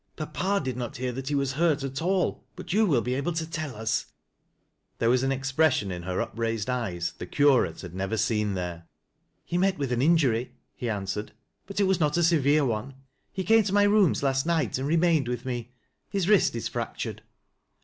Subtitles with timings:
[0.15, 3.33] "Papa did not hear that he was hurl at all, but you will be able
[3.33, 4.93] to tell us." 80 THAT LASS 0' LOWBIE'S.
[4.97, 8.87] There was an expression in her upraised eyes the Ourau had never seen there."
[9.45, 11.33] He met with an injury," he answered,"
[11.67, 12.95] but it waa not a severe one.
[13.31, 15.69] He came to my rooms last night and remained with me.
[16.09, 17.21] His wrist is fractured."